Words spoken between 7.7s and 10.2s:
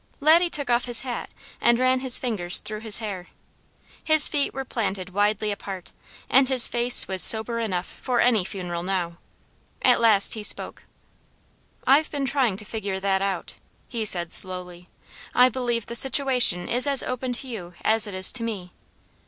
for any funeral now. At